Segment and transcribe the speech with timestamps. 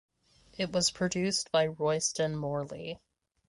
[0.57, 2.99] It was produced by Royston Morley.